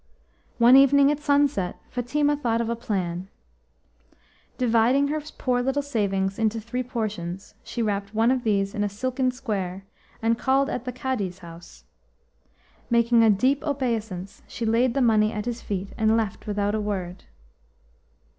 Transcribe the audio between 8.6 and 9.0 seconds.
in a